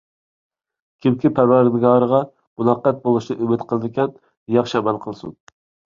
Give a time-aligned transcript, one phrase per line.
[1.05, 2.21] كىمكى پەرۋەردىگارىغا
[2.61, 4.17] مۇلاقەت بولۇشنى ئۈمىد قىلىدىكەن،
[4.59, 5.37] ياخشى ئەمەل قىلسۇن.